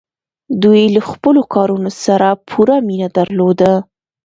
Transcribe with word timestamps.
دوی 0.63 0.81
له 0.95 1.01
خپلو 1.09 1.41
کارونو 1.53 1.89
سره 2.03 2.27
پوره 2.49 2.75
مینه 2.87 3.07
درلوده. 3.17 3.71